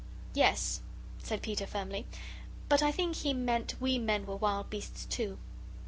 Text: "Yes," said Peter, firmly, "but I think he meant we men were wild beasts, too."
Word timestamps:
"Yes," 0.33 0.81
said 1.21 1.43
Peter, 1.43 1.67
firmly, 1.67 2.07
"but 2.69 2.81
I 2.81 2.91
think 2.91 3.17
he 3.17 3.33
meant 3.35 3.79
we 3.79 3.99
men 3.99 4.25
were 4.25 4.35
wild 4.35 4.71
beasts, 4.71 5.05
too." 5.05 5.37